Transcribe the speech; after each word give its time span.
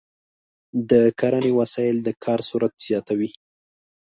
د 0.89 0.91
کرنې 1.19 1.51
وسایل 1.59 1.97
د 2.03 2.09
کار 2.23 2.39
سرعت 2.49 2.73
زیاتوي. 2.87 3.29